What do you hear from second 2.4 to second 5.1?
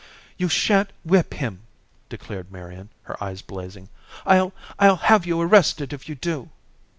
Marian, her eyes blazing. "I'll I'll